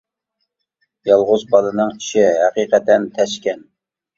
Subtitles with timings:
[1.09, 3.63] يالغۇز بالىنىڭ ئىشى ھەقىقەتەن تەس ئىكەن.